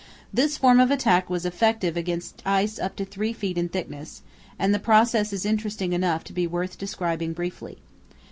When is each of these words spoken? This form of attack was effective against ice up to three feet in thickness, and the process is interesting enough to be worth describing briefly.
This 0.33 0.57
form 0.57 0.79
of 0.79 0.89
attack 0.89 1.29
was 1.29 1.45
effective 1.45 1.95
against 1.95 2.41
ice 2.43 2.79
up 2.79 2.95
to 2.95 3.05
three 3.05 3.33
feet 3.33 3.55
in 3.55 3.69
thickness, 3.69 4.23
and 4.57 4.73
the 4.73 4.79
process 4.79 5.31
is 5.31 5.45
interesting 5.45 5.93
enough 5.93 6.23
to 6.23 6.33
be 6.33 6.47
worth 6.47 6.79
describing 6.79 7.33
briefly. 7.33 7.77